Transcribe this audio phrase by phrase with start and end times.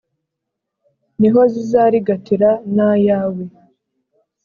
[1.19, 3.43] ni ho zizarigatira n’ayawe’”